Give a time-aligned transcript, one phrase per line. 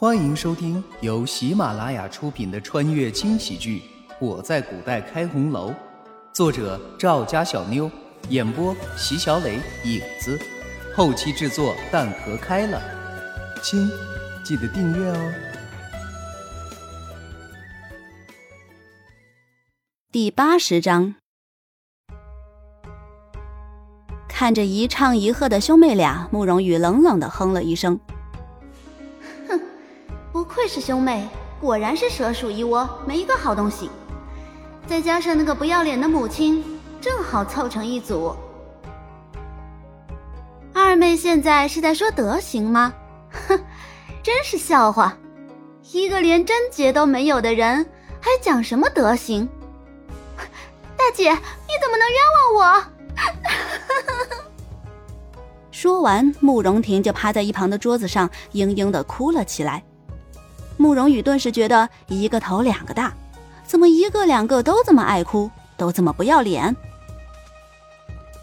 [0.00, 3.82] 欢迎收听由喜马拉雅出品的穿越轻喜剧
[4.18, 5.70] 《我在古代开红楼》，
[6.32, 7.90] 作者赵家小妞，
[8.30, 10.40] 演播席小磊、影子，
[10.96, 12.80] 后期制作蛋壳开了。
[13.62, 13.90] 亲，
[14.42, 15.32] 记得订阅哦。
[20.10, 21.16] 第八十章，
[24.26, 28.00] 看着一唱一和的兄妹俩，慕容羽冷冷的哼了一声。
[30.50, 31.28] 不愧是兄妹，
[31.60, 33.88] 果然是蛇鼠一窝，没一个好东西。
[34.84, 36.64] 再加上那个不要脸的母亲，
[37.00, 38.34] 正好凑成一组。
[40.74, 42.92] 二妹现在是在说德行吗？
[43.46, 43.60] 哼，
[44.24, 45.16] 真是笑话！
[45.92, 47.88] 一个连贞洁都没有的人，
[48.20, 49.48] 还讲什么德行？
[50.96, 51.38] 大姐，你
[51.80, 52.18] 怎么能冤
[52.58, 52.84] 枉我？
[55.70, 59.84] 说完，慕容婷就趴在一旁的桌子上，嘤嘤的哭了起来。
[60.80, 63.12] 慕容羽顿时觉得一个头两个大，
[63.66, 66.74] 怎么一个两个都这么爱哭，都这么不要脸？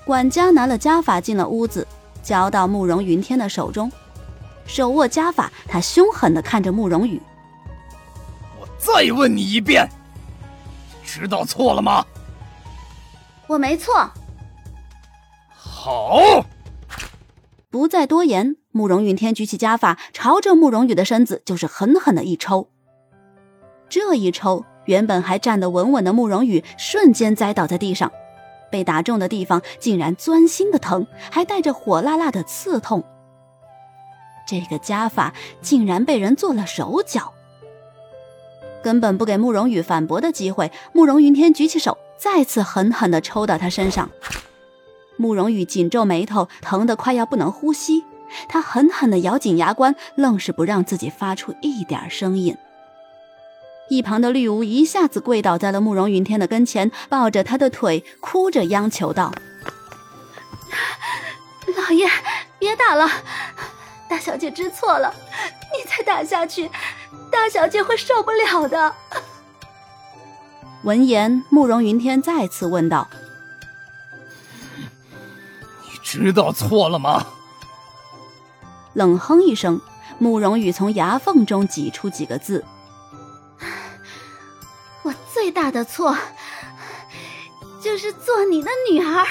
[0.06, 1.88] 管家拿了家法进了屋子，
[2.22, 3.92] 交到慕容云天的手中，
[4.68, 7.20] 手握家法，他凶狠的看着慕容羽
[8.62, 9.90] ：“我再问你一遍，
[11.04, 12.06] 知道错了吗
[13.50, 14.08] ？”“我没错。
[15.50, 16.46] ”“好。”
[17.72, 22.70] 不再多言，慕容云天举起家法，朝着慕容羽的身子就是狠狠的一抽。
[23.89, 28.11] 这一抽，原本还站得稳稳的慕容羽瞬间栽倒在地上，
[28.72, 33.03] 被打中的地方竟然钻心的疼，还带着火辣辣的刺痛。
[34.48, 37.33] 这个家法竟然被人做了手脚，
[38.83, 40.72] 根本不给慕容羽反驳的机会。
[40.94, 44.08] 慕容云天举起手，再次狠狠地抽到他身上。
[45.16, 48.03] 慕容羽紧皱眉头，疼得快要不能呼吸。
[48.47, 52.58] 他狠狠地咬紧牙关，愣是不让自己发出一点声音。
[53.89, 59.32] 一旁的绿芜一下子跪倒在了慕容云天的跟前，抱着他的腿，哭着央求道
[61.77, 62.05] ：“老爷，
[62.60, 63.10] 别打了，
[64.10, 65.14] 大小姐知错了，
[65.71, 66.70] 你再打下去，
[67.32, 68.93] 大小姐会受不了的。”
[70.83, 73.08] 闻言，慕容云天再次问道。
[75.83, 77.26] 你知道错了吗？
[78.98, 79.80] 冷哼一声，
[80.18, 82.66] 慕容羽从牙缝中挤出几个字
[85.06, 86.18] ：“我最大的错，
[87.80, 89.24] 就是做你的女儿，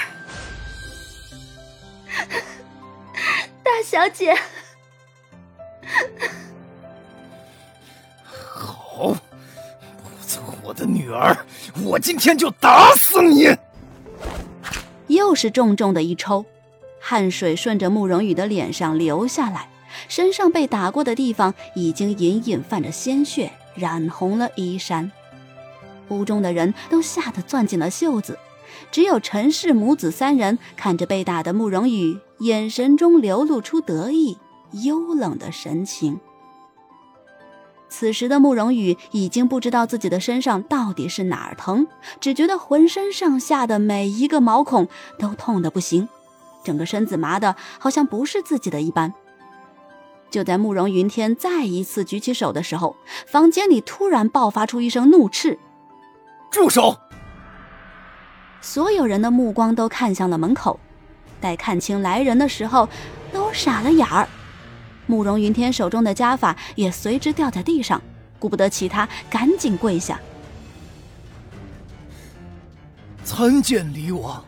[3.61, 4.33] 大小姐。”
[8.23, 11.37] 好，不做我的女儿，
[11.83, 13.53] 我今天就打死你！
[15.07, 16.45] 又是重重的一抽。
[17.09, 19.69] 汗水顺着慕容羽的脸上流下来，
[20.09, 25.09] 身上被打过的地方已经隐隐泛着鲜血，染红了衣衫。
[26.09, 28.37] 屋中的人都吓得攥紧了袖子，
[28.91, 34.37] 只有陈氏母子三人看着被打的慕容羽，眼神中流露出得意、
[34.73, 36.19] 幽冷的神情。
[37.87, 41.87] 此时的慕容羽已经不知道自己的身上到底是哪儿疼，
[42.19, 46.09] 只觉得浑身上下的每一个毛孔都痛得不行。
[46.67, 49.13] 整个身子麻的，好像不是自己的一般。
[50.29, 55.57] 就在慕容云天再一次举起手的时候，房间里突然爆发出一声怒斥
[56.51, 56.97] ：“住手！”
[58.59, 60.77] 所有人的目光都看向了门口。
[61.39, 62.89] 待看清来人的时候，
[63.31, 64.27] 都傻了眼儿。
[65.05, 68.01] 慕容云天手中的家法也随之掉在地上，
[68.37, 70.19] 顾不得其他，赶紧跪下
[73.23, 74.43] ：“参见离王。”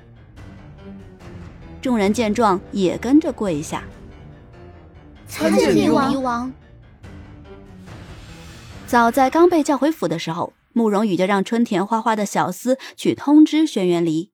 [1.81, 3.84] 众人见状，也跟着跪下。
[5.28, 6.51] 参见李王。
[8.88, 14.31] 早在刚被叫回府的时候，慕容羽就让春田花花的小厮去通知轩辕离。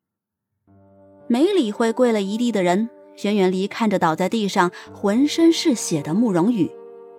[1.28, 6.72] 没理会跪了一地的人，轩辕离看着倒在地上、浑身是血的慕容羽，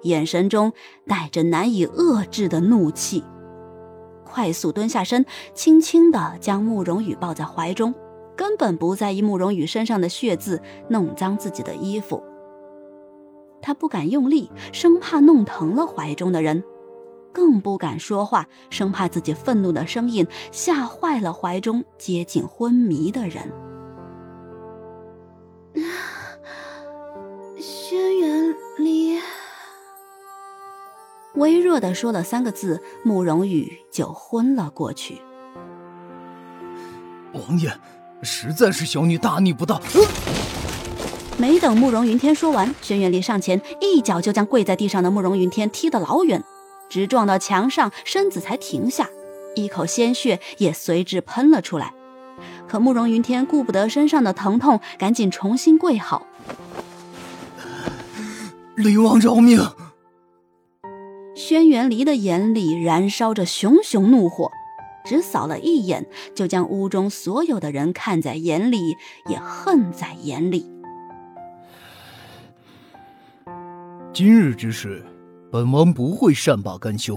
[0.03, 0.73] 眼神中
[1.07, 3.23] 带着难以遏制的怒气，
[4.25, 7.95] 快速蹲下身，轻轻的将慕容羽抱在怀中。
[8.37, 10.61] 根本不在意慕容羽身上的血渍
[10.91, 12.23] 弄脏自己的衣服，
[13.63, 16.63] 他不敢用力，生怕弄疼了怀中的人，
[17.33, 23.51] 更不敢说话，生怕自己愤怒的声音吓坏了怀中接近昏迷的人。
[27.59, 29.19] 轩辕离，
[31.35, 35.21] 微弱的说了三个字，慕容羽就昏了过去。
[37.33, 37.71] 王爷。
[38.23, 39.81] 实在是小女大逆不道。
[41.39, 46.43] 没等慕容云天说完，轩辕离上前一脚就将跪在地上的慕容云天踢得老远，
[46.89, 49.09] 直撞到墙上，身子才停下，
[49.55, 51.93] 一口鲜血也随之喷了出来。
[52.67, 56.27] 可慕容云天顾不得身上的疼痛，赶紧重新跪好。
[58.77, 59.61] 离王饶命！
[61.35, 64.51] 轩辕离的眼里燃烧着熊熊怒火，
[65.07, 66.05] 只扫了一眼，
[66.35, 68.97] 就将屋中所有的人看在眼里，
[69.29, 70.69] 也恨在眼里。
[74.13, 75.05] 今日之事，
[75.53, 77.17] 本王不会善罢甘休。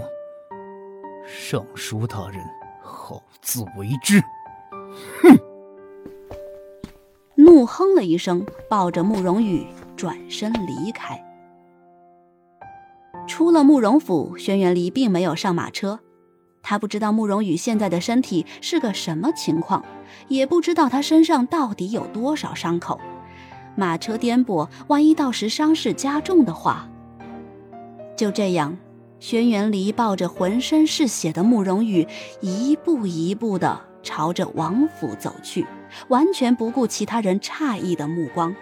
[1.25, 2.39] 尚书大人，
[2.83, 4.21] 好自为之！
[5.21, 5.37] 哼！
[7.35, 9.65] 怒哼了一声，抱着慕容羽
[9.95, 11.19] 转身离开。
[13.27, 15.99] 出了慕容府，轩辕离并没有上马车。
[16.69, 19.83] 他不知道慕容羽现在的身体是个什么情况，
[20.27, 23.01] 也不知道他身上到底有多少伤口。
[23.75, 26.87] 马车颠簸，万一到时伤势加重的话……
[28.15, 28.77] 就这样，
[29.19, 32.07] 轩辕离抱着浑身是血的慕容羽，
[32.39, 35.65] 一步一步的朝着王府走去，
[36.09, 38.55] 完全不顾其他人诧异的目光。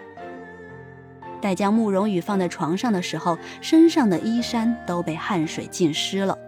[1.42, 6.38] 待将慕容羽放在床上的时候，身上的衣衫都被汗水浸湿了，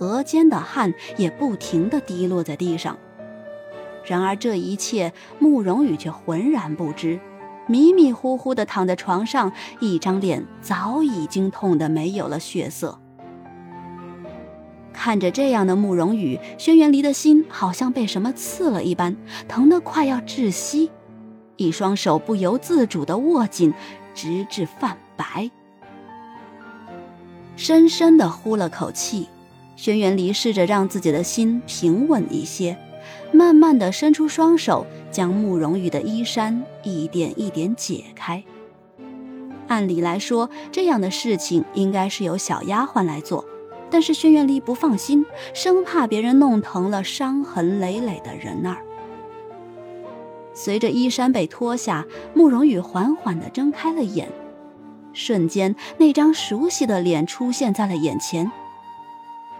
[0.00, 2.98] 额间的汗也不停地滴落在地上。
[4.04, 7.20] 然而这一切，慕容羽却浑然不知，
[7.68, 12.98] 迷迷糊糊地躺在床上，一张脸早已经痛得没有了血色。
[14.92, 19.16] 看着这样的慕容羽，轩辕离的心好像被什么刺了一般，
[19.46, 20.90] 疼得快要窒息，
[21.56, 23.72] 一双手不由自主地握紧。
[24.12, 25.48] 直至泛白，
[27.54, 29.28] 深深的呼了口气，
[29.80, 32.76] 轩辕离试着让自己的心平稳一些，
[33.32, 38.44] 慢慢的伸出双手，将慕容羽的衣衫一点一点解开。
[39.68, 43.42] 按理来说，这样的事情应该是由小丫鬟来做，
[43.90, 45.24] 但是轩辕离不放心，
[45.54, 48.84] 生怕别人弄疼了伤痕累累的人儿。
[50.52, 54.28] 随着衣衫被脱下，慕容羽缓缓地睁开了眼，
[55.14, 58.52] 瞬间，那张熟悉的脸出现在了眼前。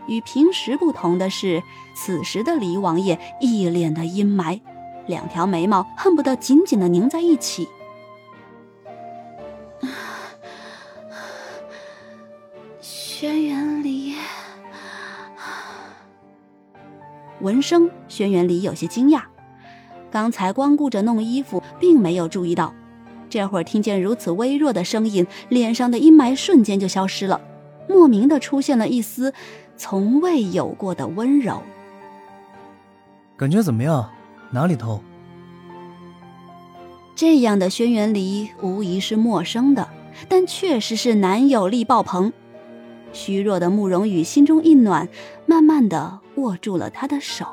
[0.06, 1.62] 与平时不同的是，
[1.94, 4.60] 此时的李王爷一脸的阴霾，
[5.06, 7.68] 两条眉毛恨不得紧紧的拧在一起。
[12.80, 14.14] 轩辕离，
[17.40, 19.22] 闻声，轩辕离有些惊讶。
[20.10, 22.74] 刚才光顾着弄衣服，并没有注意到，
[23.28, 27.40] 这会儿听见如此微弱的声音，脸上的阴霾瞬间就消失了，
[27.86, 29.32] 莫名的出现了一丝
[29.80, 31.62] 从未有过的温柔。
[33.34, 34.10] 感觉怎么样？
[34.50, 35.02] 哪里痛？
[37.16, 39.88] 这样的轩辕离无疑是陌生的，
[40.28, 42.30] 但确实是男友力爆棚。
[43.14, 45.08] 虚弱的慕容羽心中一暖，
[45.46, 47.46] 慢慢的握住了他的手。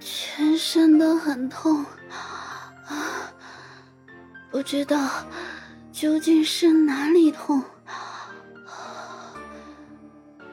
[0.00, 3.32] 全身都很痛，啊，
[4.50, 5.08] 不知道
[5.92, 7.62] 究竟是哪里痛。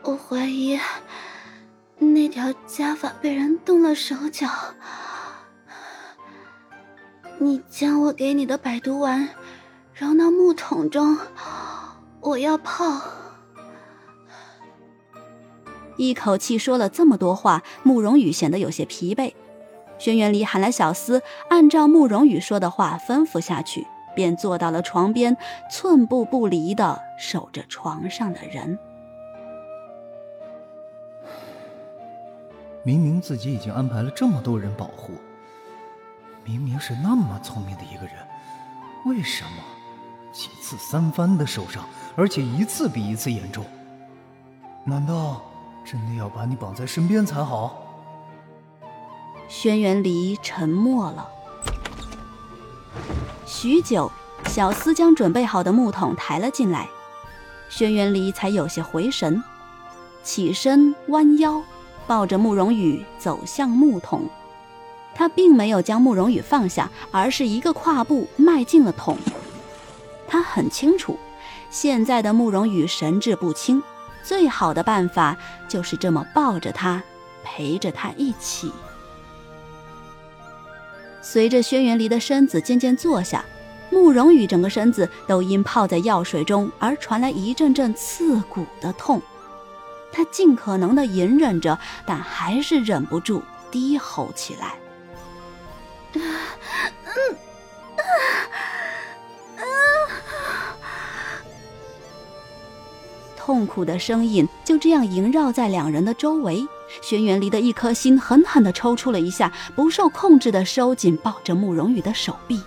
[0.03, 0.79] 我怀疑
[1.99, 4.47] 那条家法被人动了手脚。
[7.37, 9.29] 你将我给你的百毒丸
[9.93, 11.17] 扔到木桶中，
[12.19, 13.01] 我要泡。
[15.97, 19.33] 一口气说了这么多话，慕容羽显得有些疲惫。
[19.99, 25.37] 轩辕离喊来小厮，按照慕容羽说的话吩咐下去，便坐到了床边，
[25.69, 28.79] 寸步不离的守着床上的人。
[32.83, 35.13] 明明自己已经安排了这么多人保护，
[36.43, 38.15] 明明是那么聪明的一个人，
[39.05, 39.63] 为什么
[40.33, 41.83] 几次三番的受伤，
[42.15, 43.63] 而且一次比一次严重？
[44.83, 45.43] 难道
[45.85, 47.85] 真的要把你绑在身边才好？
[49.47, 51.27] 轩辕离沉默了
[53.45, 54.11] 许久，
[54.47, 56.89] 小厮将准备好的木桶抬了进来，
[57.69, 59.43] 轩辕离才有些回神，
[60.23, 61.61] 起身弯腰，
[62.07, 64.27] 抱着慕容羽走向木桶。
[65.13, 69.17] 他并没有将慕容羽放下，而是一个跨步迈进了桶。
[70.27, 71.17] 他很清楚，
[71.69, 73.83] 现在的慕容羽神志不清，
[74.23, 75.35] 最好的办法
[75.67, 77.03] 就是这么抱着他，
[77.43, 78.71] 陪着他一起。
[81.21, 83.43] 随着轩辕离的身子渐渐坐下，
[83.91, 89.21] 慕容羽整个身子都因泡在药水中而传来一阵阵刺骨的痛。
[90.11, 94.75] 他尽可能的隐忍着，但还是忍不住低吼起来。
[103.37, 106.65] 痛苦的声音就这样萦绕在两人的周围。
[107.01, 112.61] 轩辕离的一颗心狠狠的抽出了一下，不受控制的收紧抱着慕容羽的手臂。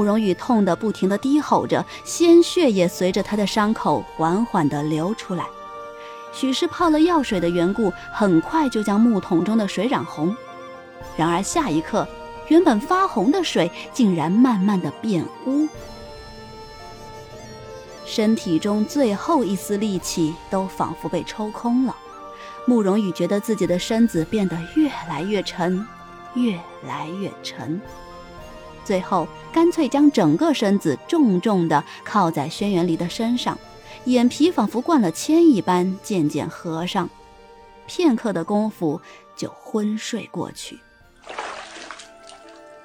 [0.00, 5.44] 慕容羽痛得不停地低吼着，鲜血也随着他的伤口缓缓地流出来。
[6.32, 10.34] 许是泡了药水的缘故，很快就将木桶中的水染红。
[11.18, 12.08] 然而下一刻，
[12.48, 15.68] 原本发红的水竟然慢慢的变污。
[18.06, 21.94] 身体中最后一丝力气都仿佛被抽空了，
[22.64, 25.86] 慕容羽觉得自己的身子变得越来越沉，
[26.32, 27.78] 越来越沉，
[28.84, 33.58] 最后干脆将整个身子重重地靠在轩辕离的身上，
[34.04, 37.08] 眼皮仿佛灌了铅一般渐渐合上，
[37.86, 39.00] 片刻的功夫
[39.36, 40.78] 就昏睡过去。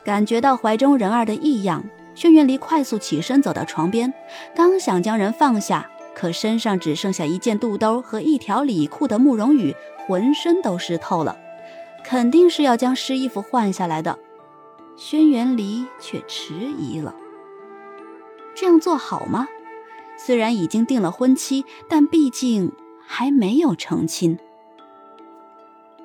[0.03, 1.83] 感觉到怀中人儿的异样。
[2.13, 4.13] 轩辕离快速起身走到床边，
[4.55, 9.75] 刚想将人放下，可身上只剩下一件肚兜和一条里裤的慕容羽
[10.07, 11.37] 浑身都湿透了，
[12.05, 14.17] 肯定是要将湿衣服换下来的。
[14.97, 17.13] 轩辕离却迟疑了，
[18.55, 19.47] 这样做好吗？
[20.17, 22.71] 虽然已经定了婚期，但毕竟
[23.05, 24.39] 还没有成亲。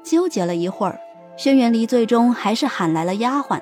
[0.02, 0.98] 纠结了一会儿，
[1.36, 3.60] 轩辕离最终还是喊来了丫鬟。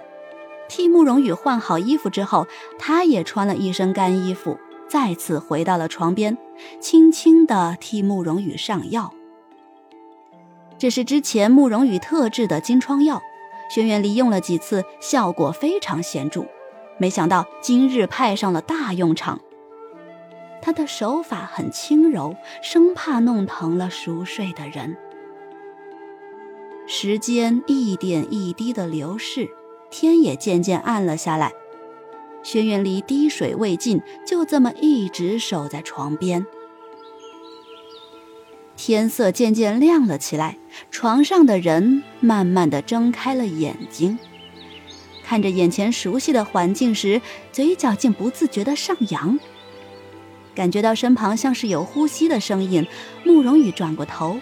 [0.67, 2.47] 替慕容羽换好衣服之后，
[2.79, 4.59] 他也穿了一身干衣服，
[4.89, 6.39] 再次回到了床边，
[6.81, 9.13] 轻轻地替慕容羽上药。
[10.79, 13.21] 这是之前慕容羽特制的金疮药，
[13.69, 16.47] 轩辕离用了几次，效果非常显著。
[16.99, 19.41] 没想到今日派上了大用场。
[20.61, 24.97] 他的手法很轻柔，生怕弄疼了熟睡的人。
[26.87, 29.49] 时间一点一滴的流逝。
[29.91, 31.53] 天也渐渐暗了下来，
[32.43, 36.47] 轩辕离滴水未进，就这么一直守在床边。
[38.77, 40.59] 天色渐渐亮了起来，
[40.91, 44.19] 床上的人慢慢的睁开了眼睛，
[45.25, 47.21] 看着眼前熟悉的环境时，
[47.53, 49.39] 嘴角竟不自觉的上扬。
[50.55, 52.87] 感觉到身旁像是有呼吸的声音，
[53.25, 54.41] 慕容羽转过头，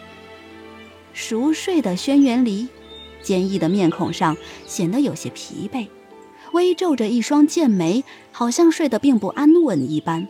[1.13, 2.69] 熟睡的轩辕离。
[3.23, 5.89] 坚毅的面孔上显得有些疲惫，
[6.53, 10.29] 微皱着一双剑眉，好像睡得并不安稳一般。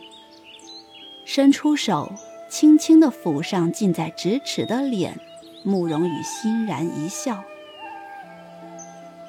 [1.23, 2.11] 伸出手，
[2.49, 5.19] 轻轻地抚上近在咫尺的脸，
[5.67, 7.43] 慕容羽欣然一笑：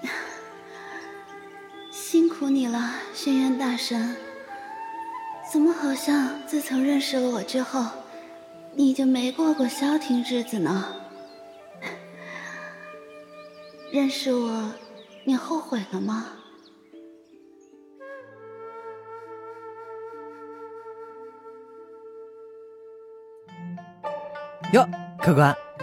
[1.90, 4.14] “辛苦你了，轩辕大神。
[5.52, 7.84] 怎么好像自从认识了我之后，
[8.76, 10.94] 你就没过过消停日子呢？”
[13.90, 14.72] 认识我，
[15.24, 16.24] 你后悔了吗？
[24.72, 24.86] 哟，
[25.18, 25.52] 客官，